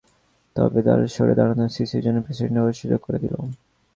[0.55, 3.33] তবে তাঁর সরে দাঁড়ানো সিসির জন্য প্রেসিডেন্ট হওয়ার সুযোগ করে দিল।